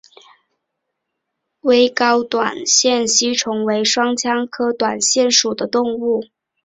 [1.59, 6.25] 微睾短腺吸虫为双腔科短腺属的动物。